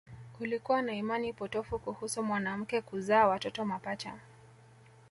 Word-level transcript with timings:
Kulikuwa 0.37 0.81
na 0.81 0.93
imani 0.93 1.33
potofu 1.33 1.79
kuhusu 1.79 2.23
mwanamke 2.23 2.81
kuzaa 2.81 3.27
watoto 3.27 3.65
mapacha 3.65 4.15